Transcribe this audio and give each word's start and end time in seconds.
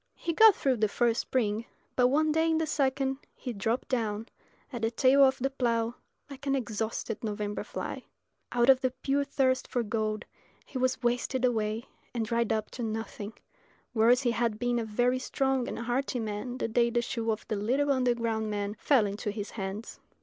He 0.15 0.33
got 0.33 0.55
through 0.55 0.77
the 0.77 0.87
first 0.87 1.21
spring; 1.21 1.65
but 1.95 2.07
one 2.07 2.31
day 2.31 2.49
in 2.49 2.57
the 2.57 2.65
second 2.65 3.19
he 3.35 3.53
dropped 3.53 3.87
down 3.87 4.25
at 4.73 4.81
the 4.81 4.89
tail 4.89 5.23
of 5.23 5.37
the 5.37 5.51
plough 5.51 5.93
like 6.27 6.47
an 6.47 6.55
exhausted 6.55 7.23
November 7.23 7.63
fly. 7.63 8.05
Out 8.51 8.67
of 8.67 8.81
the 8.81 8.89
pure 8.89 9.23
thirst 9.23 9.67
for 9.67 9.83
gold 9.83 10.25
he 10.65 10.79
was 10.79 11.03
wasted 11.03 11.45
away 11.45 11.85
and 12.15 12.25
dried 12.25 12.51
up 12.51 12.71
to 12.71 12.81
nothing, 12.81 13.33
whereas 13.93 14.23
he 14.23 14.31
had 14.31 14.57
been 14.57 14.79
a 14.79 14.85
very 14.85 15.19
strong 15.19 15.67
and 15.67 15.77
hearty 15.77 16.19
man 16.19 16.57
the 16.57 16.67
day 16.67 16.89
the 16.89 17.03
shoe 17.03 17.29
of 17.29 17.47
the 17.47 17.55
little 17.55 17.91
underground 17.91 18.49
man 18.49 18.75
fell 18.79 19.05
into 19.05 19.29
his 19.29 19.51
hands. 19.51 19.99